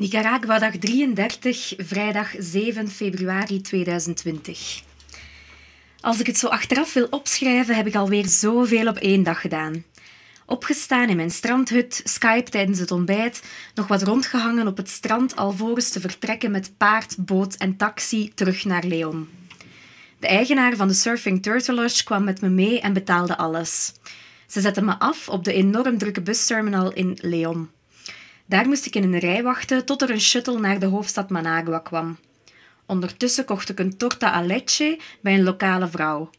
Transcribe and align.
Nicaragua 0.00 0.58
dag 0.58 0.76
33, 0.76 1.74
vrijdag 1.78 2.34
7 2.38 2.88
februari 2.88 3.60
2020. 3.60 4.82
Als 6.00 6.20
ik 6.20 6.26
het 6.26 6.38
zo 6.38 6.46
achteraf 6.46 6.92
wil 6.92 7.06
opschrijven, 7.10 7.74
heb 7.74 7.86
ik 7.86 7.94
alweer 7.94 8.26
zoveel 8.26 8.88
op 8.88 8.96
één 8.96 9.22
dag 9.22 9.40
gedaan. 9.40 9.84
Opgestaan 10.46 11.08
in 11.08 11.16
mijn 11.16 11.30
strandhut, 11.30 12.00
Skype 12.04 12.50
tijdens 12.50 12.78
het 12.78 12.90
ontbijt, 12.90 13.42
nog 13.74 13.86
wat 13.86 14.02
rondgehangen 14.02 14.66
op 14.66 14.76
het 14.76 14.88
strand 14.88 15.36
alvorens 15.36 15.90
te 15.90 16.00
vertrekken 16.00 16.50
met 16.50 16.72
paard, 16.76 17.16
boot 17.18 17.54
en 17.54 17.76
taxi 17.76 18.32
terug 18.34 18.64
naar 18.64 18.84
Leon. 18.84 19.28
De 20.18 20.26
eigenaar 20.26 20.76
van 20.76 20.88
de 20.88 20.94
Surfing 20.94 21.42
Turtle 21.42 21.74
Lodge 21.74 22.04
kwam 22.04 22.24
met 22.24 22.40
me 22.40 22.48
mee 22.48 22.80
en 22.80 22.92
betaalde 22.92 23.36
alles. 23.36 23.92
Ze 24.46 24.60
zette 24.60 24.82
me 24.82 24.98
af 24.98 25.28
op 25.28 25.44
de 25.44 25.52
enorm 25.52 25.98
drukke 25.98 26.20
busterminal 26.20 26.92
in 26.92 27.18
Leon. 27.20 27.68
Daar 28.50 28.68
moest 28.68 28.86
ik 28.86 28.94
in 28.94 29.02
een 29.02 29.18
rij 29.18 29.42
wachten 29.42 29.84
tot 29.84 30.02
er 30.02 30.10
een 30.10 30.20
shuttle 30.20 30.58
naar 30.58 30.78
de 30.78 30.86
hoofdstad 30.86 31.30
Managua 31.30 31.78
kwam. 31.78 32.18
Ondertussen 32.86 33.44
kocht 33.44 33.68
ik 33.68 33.78
een 33.78 33.96
torta 33.96 34.34
a 34.34 34.42
leche 34.42 34.98
bij 35.20 35.34
een 35.34 35.42
lokale 35.42 35.88
vrouw. 35.88 36.30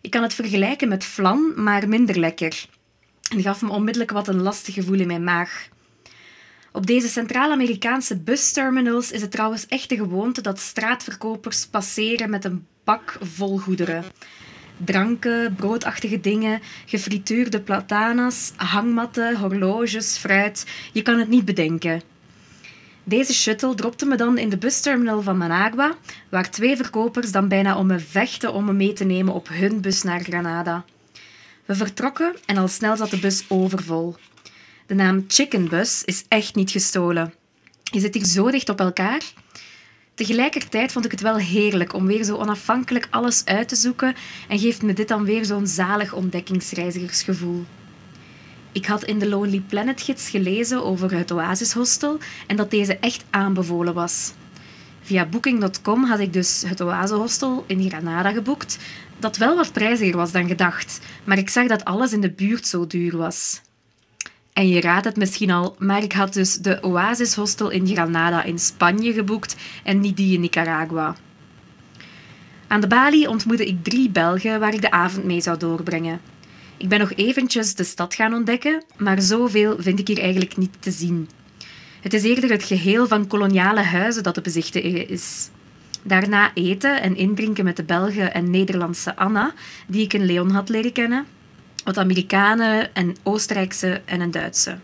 Ik 0.00 0.10
kan 0.10 0.22
het 0.22 0.34
vergelijken 0.34 0.88
met 0.88 1.04
flan, 1.04 1.52
maar 1.56 1.88
minder 1.88 2.18
lekker. 2.18 2.66
En 3.30 3.42
gaf 3.42 3.62
me 3.62 3.70
onmiddellijk 3.70 4.10
wat 4.10 4.28
een 4.28 4.42
lastig 4.42 4.74
gevoel 4.74 5.00
in 5.00 5.06
mijn 5.06 5.24
maag. 5.24 5.68
Op 6.72 6.86
deze 6.86 7.08
Centraal-Amerikaanse 7.08 8.16
busterminals 8.18 9.10
is 9.10 9.20
het 9.20 9.30
trouwens 9.30 9.66
echt 9.66 9.88
de 9.88 9.96
gewoonte 9.96 10.40
dat 10.40 10.58
straatverkopers 10.58 11.66
passeren 11.66 12.30
met 12.30 12.44
een 12.44 12.66
bak 12.84 13.18
vol 13.20 13.58
goederen. 13.58 14.04
Dranken, 14.76 15.54
broodachtige 15.54 16.20
dingen, 16.20 16.60
gefrituurde 16.86 17.60
platanas, 17.60 18.52
hangmatten, 18.56 19.36
horloges, 19.36 20.16
fruit. 20.16 20.66
Je 20.92 21.02
kan 21.02 21.18
het 21.18 21.28
niet 21.28 21.44
bedenken. 21.44 22.02
Deze 23.04 23.34
shuttle 23.34 23.74
dropte 23.74 24.06
me 24.06 24.16
dan 24.16 24.38
in 24.38 24.48
de 24.48 24.58
busterminal 24.58 25.22
van 25.22 25.36
Managua, 25.36 25.94
waar 26.28 26.50
twee 26.50 26.76
verkopers 26.76 27.32
dan 27.32 27.48
bijna 27.48 27.78
om 27.78 27.86
me 27.86 27.98
vechten 27.98 28.52
om 28.52 28.64
me 28.64 28.72
mee 28.72 28.92
te 28.92 29.04
nemen 29.04 29.34
op 29.34 29.48
hun 29.48 29.80
bus 29.80 30.02
naar 30.02 30.20
Granada. 30.20 30.84
We 31.64 31.74
vertrokken 31.74 32.34
en 32.46 32.56
al 32.56 32.68
snel 32.68 32.96
zat 32.96 33.10
de 33.10 33.18
bus 33.18 33.44
overvol. 33.48 34.16
De 34.86 34.94
naam 34.94 35.24
Chicken 35.28 35.68
Bus 35.68 36.04
is 36.04 36.24
echt 36.28 36.54
niet 36.54 36.70
gestolen. 36.70 37.34
Je 37.82 38.00
zit 38.00 38.14
hier 38.14 38.24
zo 38.24 38.50
dicht 38.50 38.68
op 38.68 38.80
elkaar. 38.80 39.22
Tegelijkertijd 40.14 40.92
vond 40.92 41.04
ik 41.04 41.10
het 41.10 41.20
wel 41.20 41.36
heerlijk 41.36 41.92
om 41.94 42.06
weer 42.06 42.24
zo 42.24 42.36
onafhankelijk 42.36 43.06
alles 43.10 43.44
uit 43.44 43.68
te 43.68 43.76
zoeken 43.76 44.14
en 44.48 44.58
geeft 44.58 44.82
me 44.82 44.92
dit 44.92 45.08
dan 45.08 45.24
weer 45.24 45.44
zo'n 45.44 45.66
zalig 45.66 46.12
ontdekkingsreizigersgevoel. 46.12 47.64
Ik 48.72 48.86
had 48.86 49.04
in 49.04 49.18
de 49.18 49.28
Lonely 49.28 49.62
Planet 49.68 50.02
gids 50.02 50.30
gelezen 50.30 50.84
over 50.84 51.12
het 51.12 51.30
Oasis 51.30 51.72
Hostel 51.72 52.18
en 52.46 52.56
dat 52.56 52.70
deze 52.70 52.98
echt 52.98 53.24
aanbevolen 53.30 53.94
was. 53.94 54.32
Via 55.02 55.26
booking.com 55.26 56.04
had 56.04 56.18
ik 56.18 56.32
dus 56.32 56.62
het 56.66 56.80
Oasis 56.80 57.16
Hostel 57.16 57.64
in 57.66 57.88
Granada 57.88 58.30
geboekt, 58.30 58.78
dat 59.18 59.36
wel 59.36 59.56
wat 59.56 59.72
prijziger 59.72 60.16
was 60.16 60.32
dan 60.32 60.46
gedacht, 60.46 61.00
maar 61.24 61.38
ik 61.38 61.48
zag 61.48 61.66
dat 61.66 61.84
alles 61.84 62.12
in 62.12 62.20
de 62.20 62.30
buurt 62.30 62.66
zo 62.66 62.86
duur 62.86 63.16
was. 63.16 63.60
En 64.54 64.68
je 64.68 64.80
raadt 64.80 65.04
het 65.04 65.16
misschien 65.16 65.50
al, 65.50 65.76
maar 65.78 66.02
ik 66.02 66.12
had 66.12 66.32
dus 66.32 66.54
de 66.54 66.78
Oasis 66.82 67.34
Hostel 67.34 67.70
in 67.70 67.86
Granada 67.86 68.42
in 68.42 68.58
Spanje 68.58 69.12
geboekt 69.12 69.56
en 69.84 70.00
niet 70.00 70.16
die 70.16 70.34
in 70.34 70.40
Nicaragua. 70.40 71.16
Aan 72.66 72.80
de 72.80 72.86
balie 72.86 73.28
ontmoette 73.28 73.66
ik 73.66 73.84
drie 73.84 74.10
Belgen 74.10 74.60
waar 74.60 74.74
ik 74.74 74.80
de 74.80 74.90
avond 74.90 75.24
mee 75.24 75.40
zou 75.40 75.58
doorbrengen. 75.58 76.20
Ik 76.76 76.88
ben 76.88 76.98
nog 76.98 77.12
eventjes 77.12 77.74
de 77.74 77.84
stad 77.84 78.14
gaan 78.14 78.34
ontdekken, 78.34 78.84
maar 78.96 79.22
zoveel 79.22 79.76
vind 79.78 79.98
ik 79.98 80.08
hier 80.08 80.20
eigenlijk 80.20 80.56
niet 80.56 80.76
te 80.78 80.90
zien. 80.90 81.28
Het 82.00 82.12
is 82.12 82.22
eerder 82.22 82.50
het 82.50 82.64
geheel 82.64 83.06
van 83.06 83.26
koloniale 83.26 83.82
huizen 83.82 84.22
dat 84.22 84.34
te 84.34 84.40
bezichtigen 84.40 85.08
is. 85.08 85.48
Daarna 86.02 86.50
eten 86.54 87.02
en 87.02 87.16
indrinken 87.16 87.64
met 87.64 87.76
de 87.76 87.84
Belgen 87.84 88.34
en 88.34 88.50
Nederlandse 88.50 89.16
Anna, 89.16 89.52
die 89.86 90.02
ik 90.02 90.12
in 90.12 90.26
Leon 90.26 90.50
had 90.50 90.68
leren 90.68 90.92
kennen, 90.92 91.26
wat 91.84 91.98
Amerikanen 91.98 92.94
en 92.94 93.16
Oostenrijkse 93.22 94.02
en 94.04 94.20
een 94.20 94.30
Duitse. 94.30 94.78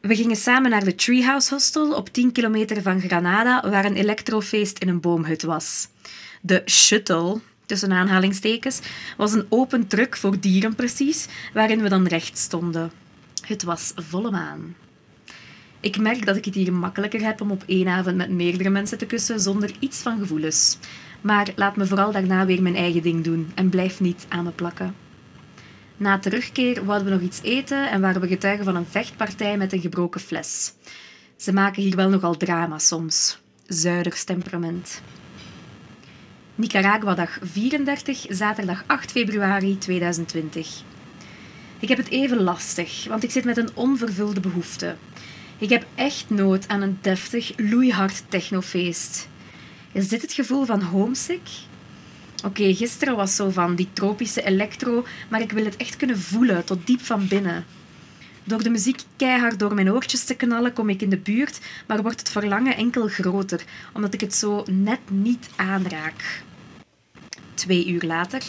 We 0.00 0.16
gingen 0.16 0.36
samen 0.36 0.70
naar 0.70 0.84
de 0.84 0.94
Treehouse 0.94 1.54
Hostel 1.54 1.94
op 1.94 2.08
10 2.08 2.32
kilometer 2.32 2.82
van 2.82 3.00
Granada, 3.00 3.70
waar 3.70 3.84
een 3.84 3.96
elektrofeest 3.96 4.78
in 4.78 4.88
een 4.88 5.00
boomhut 5.00 5.42
was. 5.42 5.88
De 6.40 6.62
shuttle, 6.66 7.40
tussen 7.66 7.92
aanhalingstekens, 7.92 8.80
was 9.16 9.32
een 9.32 9.46
open 9.48 9.86
truck 9.86 10.16
voor 10.16 10.40
dieren 10.40 10.74
precies, 10.74 11.28
waarin 11.52 11.82
we 11.82 11.88
dan 11.88 12.06
recht 12.06 12.38
stonden. 12.38 12.90
Het 13.46 13.62
was 13.62 13.92
volle 13.96 14.30
maan. 14.30 14.74
Ik 15.80 15.98
merk 15.98 16.26
dat 16.26 16.36
ik 16.36 16.44
het 16.44 16.54
hier 16.54 16.72
makkelijker 16.72 17.20
heb 17.20 17.40
om 17.40 17.50
op 17.50 17.62
één 17.66 17.88
avond 17.88 18.16
met 18.16 18.30
meerdere 18.30 18.70
mensen 18.70 18.98
te 18.98 19.06
kussen 19.06 19.40
zonder 19.40 19.70
iets 19.78 19.98
van 19.98 20.18
gevoelens. 20.18 20.78
Maar 21.20 21.48
laat 21.56 21.76
me 21.76 21.86
vooral 21.86 22.12
daarna 22.12 22.46
weer 22.46 22.62
mijn 22.62 22.76
eigen 22.76 23.02
ding 23.02 23.24
doen 23.24 23.52
en 23.54 23.68
blijf 23.68 24.00
niet 24.00 24.26
aan 24.28 24.44
me 24.44 24.50
plakken. 24.50 24.94
Na 26.00 26.18
terugkeer 26.18 26.84
wouden 26.84 27.08
we 27.08 27.14
nog 27.14 27.22
iets 27.22 27.42
eten 27.42 27.90
en 27.90 28.00
waren 28.00 28.20
we 28.20 28.26
getuigen 28.26 28.64
van 28.64 28.76
een 28.76 28.86
vechtpartij 28.86 29.56
met 29.56 29.72
een 29.72 29.80
gebroken 29.80 30.20
fles. 30.20 30.72
Ze 31.36 31.52
maken 31.52 31.82
hier 31.82 31.96
wel 31.96 32.08
nogal 32.08 32.36
drama 32.36 32.78
soms. 32.78 33.40
Zuiders 33.66 34.24
temperament. 34.24 35.02
Nicaragua 36.54 37.14
dag 37.14 37.38
34, 37.42 38.26
zaterdag 38.28 38.84
8 38.86 39.10
februari 39.10 39.78
2020. 39.78 40.82
Ik 41.78 41.88
heb 41.88 41.98
het 41.98 42.10
even 42.10 42.42
lastig, 42.42 43.06
want 43.08 43.22
ik 43.22 43.30
zit 43.30 43.44
met 43.44 43.56
een 43.56 43.70
onvervulde 43.74 44.40
behoefte. 44.40 44.96
Ik 45.58 45.68
heb 45.68 45.86
echt 45.94 46.30
nood 46.30 46.68
aan 46.68 46.82
een 46.82 46.98
deftig, 47.00 47.52
loeihard 47.56 48.22
technofeest. 48.28 49.28
Is 49.92 50.08
dit 50.08 50.22
het 50.22 50.32
gevoel 50.32 50.64
van 50.64 50.82
homesick? 50.82 51.48
Oké, 52.44 52.74
gisteren 52.74 53.16
was 53.16 53.36
zo 53.36 53.50
van 53.50 53.74
die 53.74 53.88
tropische 53.92 54.42
electro, 54.42 55.06
maar 55.28 55.40
ik 55.40 55.52
wil 55.52 55.64
het 55.64 55.76
echt 55.76 55.96
kunnen 55.96 56.20
voelen, 56.20 56.64
tot 56.64 56.86
diep 56.86 57.00
van 57.00 57.28
binnen. 57.28 57.64
Door 58.44 58.62
de 58.62 58.70
muziek 58.70 59.00
keihard 59.16 59.58
door 59.58 59.74
mijn 59.74 59.92
oortjes 59.92 60.24
te 60.24 60.34
knallen 60.34 60.72
kom 60.72 60.88
ik 60.88 61.02
in 61.02 61.10
de 61.10 61.18
buurt, 61.18 61.60
maar 61.86 62.02
wordt 62.02 62.18
het 62.18 62.30
verlangen 62.30 62.76
enkel 62.76 63.08
groter, 63.08 63.64
omdat 63.92 64.14
ik 64.14 64.20
het 64.20 64.34
zo 64.34 64.64
net 64.70 65.00
niet 65.10 65.48
aanraak. 65.56 66.42
Twee 67.54 67.88
uur 67.88 68.02
later. 68.02 68.42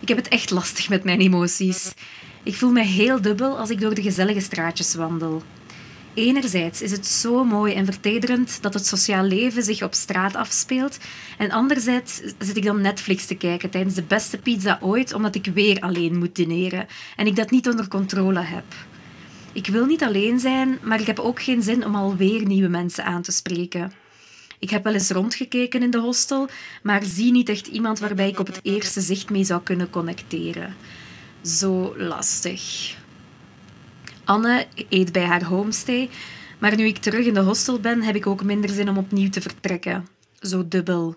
Ik 0.00 0.08
heb 0.08 0.16
het 0.16 0.28
echt 0.28 0.50
lastig 0.50 0.88
met 0.88 1.04
mijn 1.04 1.20
emoties. 1.20 1.92
Ik 2.42 2.54
voel 2.54 2.70
me 2.70 2.82
heel 2.82 3.20
dubbel 3.20 3.58
als 3.58 3.70
ik 3.70 3.80
door 3.80 3.94
de 3.94 4.02
gezellige 4.02 4.40
straatjes 4.40 4.94
wandel. 4.94 5.42
Enerzijds 6.14 6.82
is 6.82 6.90
het 6.90 7.06
zo 7.06 7.44
mooi 7.44 7.74
en 7.74 7.84
vertederend 7.84 8.62
dat 8.62 8.74
het 8.74 8.86
sociaal 8.86 9.24
leven 9.24 9.62
zich 9.62 9.82
op 9.82 9.94
straat 9.94 10.34
afspeelt. 10.36 10.98
En 11.38 11.50
anderzijds 11.50 12.20
zit 12.38 12.56
ik 12.56 12.64
dan 12.64 12.80
Netflix 12.80 13.26
te 13.26 13.34
kijken 13.34 13.70
tijdens 13.70 13.94
de 13.94 14.02
beste 14.02 14.38
pizza 14.38 14.78
ooit, 14.80 15.12
omdat 15.12 15.34
ik 15.34 15.46
weer 15.54 15.80
alleen 15.80 16.18
moet 16.18 16.36
dineren 16.36 16.86
en 17.16 17.26
ik 17.26 17.36
dat 17.36 17.50
niet 17.50 17.68
onder 17.68 17.88
controle 17.88 18.40
heb. 18.40 18.64
Ik 19.52 19.66
wil 19.66 19.86
niet 19.86 20.02
alleen 20.02 20.40
zijn, 20.40 20.78
maar 20.82 21.00
ik 21.00 21.06
heb 21.06 21.18
ook 21.18 21.42
geen 21.42 21.62
zin 21.62 21.84
om 21.84 21.94
alweer 21.94 22.46
nieuwe 22.46 22.68
mensen 22.68 23.04
aan 23.04 23.22
te 23.22 23.32
spreken. 23.32 23.92
Ik 24.58 24.70
heb 24.70 24.84
wel 24.84 24.92
eens 24.92 25.10
rondgekeken 25.10 25.82
in 25.82 25.90
de 25.90 25.98
hostel, 25.98 26.48
maar 26.82 27.02
zie 27.04 27.32
niet 27.32 27.48
echt 27.48 27.66
iemand 27.66 27.98
waarbij 27.98 28.28
ik 28.28 28.40
op 28.40 28.46
het 28.46 28.60
eerste 28.62 29.00
zicht 29.00 29.30
mee 29.30 29.44
zou 29.44 29.62
kunnen 29.62 29.90
connecteren. 29.90 30.74
Zo 31.42 31.94
lastig. 31.96 32.94
Anne 34.24 34.66
eet 34.88 35.12
bij 35.12 35.24
haar 35.24 35.44
homestay, 35.44 36.10
maar 36.58 36.76
nu 36.76 36.86
ik 36.86 36.98
terug 36.98 37.26
in 37.26 37.34
de 37.34 37.40
hostel 37.40 37.80
ben, 37.80 38.02
heb 38.02 38.14
ik 38.14 38.26
ook 38.26 38.42
minder 38.42 38.70
zin 38.70 38.88
om 38.88 38.98
opnieuw 38.98 39.28
te 39.28 39.40
vertrekken. 39.40 40.08
Zo 40.40 40.68
dubbel. 40.68 41.16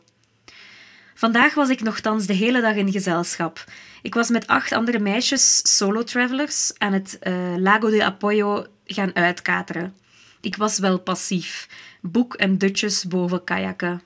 Vandaag 1.13 1.53
was 1.53 1.69
ik 1.69 1.81
nogthans 1.81 2.25
de 2.25 2.33
hele 2.33 2.61
dag 2.61 2.75
in 2.75 2.91
gezelschap. 2.91 3.63
Ik 4.01 4.13
was 4.13 4.29
met 4.29 4.47
acht 4.47 4.71
andere 4.71 4.99
meisjes, 4.99 5.75
solo-travelers, 5.77 6.73
aan 6.77 6.93
het 6.93 7.19
uh, 7.23 7.33
Lago 7.57 7.89
de 7.89 8.03
Apoyo 8.03 8.65
gaan 8.85 9.15
uitkateren. 9.15 9.95
Ik 10.41 10.55
was 10.55 10.79
wel 10.79 10.99
passief. 10.99 11.67
Boek 12.01 12.33
en 12.33 12.57
dutjes 12.57 13.07
boven 13.07 13.43
kajakken. 13.43 14.01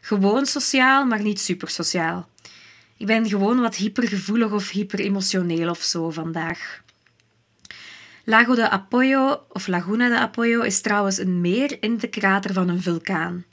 Gewoon 0.00 0.46
sociaal, 0.46 1.04
maar 1.04 1.22
niet 1.22 1.40
super 1.40 1.68
sociaal. 1.68 2.28
Ik 2.96 3.06
ben 3.06 3.28
gewoon 3.28 3.60
wat 3.60 3.76
hypergevoelig 3.76 4.52
of 4.52 4.70
hyperemotioneel 4.70 5.70
of 5.70 5.82
zo 5.82 6.10
vandaag. 6.10 6.82
Lago 8.30 8.54
de 8.54 8.68
Apoyo, 8.68 9.46
of 9.48 9.66
Laguna 9.66 10.08
de 10.08 10.18
Apoyo, 10.18 10.60
is 10.62 10.80
trouwens 10.80 11.18
een 11.18 11.40
meer 11.40 11.82
in 11.82 11.96
de 11.96 12.08
krater 12.08 12.52
van 12.52 12.68
een 12.68 12.82
vulkaan. 12.82 13.44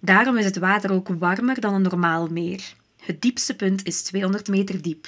Daarom 0.00 0.36
is 0.36 0.44
het 0.44 0.58
water 0.58 0.92
ook 0.92 1.08
warmer 1.08 1.60
dan 1.60 1.74
een 1.74 1.82
normaal 1.82 2.26
meer. 2.26 2.62
Het 3.04 3.20
diepste 3.20 3.56
punt 3.56 3.86
is 3.86 4.02
200 4.02 4.48
meter 4.48 4.82
diep. 4.82 5.06